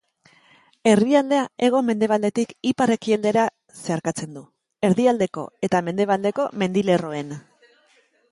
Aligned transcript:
Herrialdea 0.91 1.41
hego-mendebaldetik 1.65 2.55
ipar-ekialdera 2.69 3.43
zeharkatzen 3.83 4.33
du, 4.39 4.43
Erdialdeko 4.91 5.45
eta 5.69 5.83
Mendebaldeko 5.91 6.49
mendilerroen 6.63 7.33
artetik. 7.37 7.77